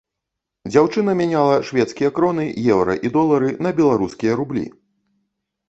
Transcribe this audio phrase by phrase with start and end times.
[0.71, 4.69] Дзяўчына мяняла шведскія кроны, еўра і долары на беларускія рублі.